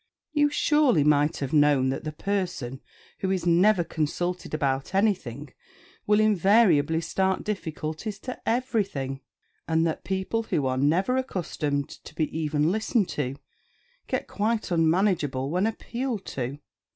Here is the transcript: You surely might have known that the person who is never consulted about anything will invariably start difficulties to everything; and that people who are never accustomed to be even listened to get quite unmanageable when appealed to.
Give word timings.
You 0.33 0.49
surely 0.49 1.03
might 1.03 1.37
have 1.37 1.53
known 1.53 1.89
that 1.89 2.03
the 2.05 2.11
person 2.11 2.81
who 3.19 3.29
is 3.29 3.45
never 3.45 3.83
consulted 3.83 4.51
about 4.51 4.95
anything 4.95 5.53
will 6.07 6.19
invariably 6.19 7.01
start 7.01 7.43
difficulties 7.43 8.17
to 8.21 8.41
everything; 8.49 9.21
and 9.67 9.85
that 9.85 10.03
people 10.03 10.41
who 10.41 10.65
are 10.65 10.79
never 10.79 11.17
accustomed 11.17 11.87
to 11.87 12.15
be 12.15 12.35
even 12.35 12.71
listened 12.71 13.09
to 13.09 13.35
get 14.07 14.25
quite 14.27 14.71
unmanageable 14.71 15.51
when 15.51 15.67
appealed 15.67 16.25
to. 16.25 16.57